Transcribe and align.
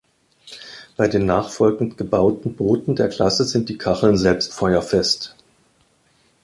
Bei 0.97 1.07
den 1.07 1.27
nachfolgend 1.27 1.95
gebauten 1.95 2.55
Booten 2.55 2.95
der 2.95 3.07
Klasse 3.07 3.43
sind 3.43 3.69
die 3.69 3.77
Kacheln 3.77 4.17
selbst 4.17 4.51
feuerfest. 4.51 5.35